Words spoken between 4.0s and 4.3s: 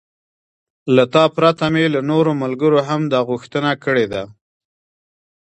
ده.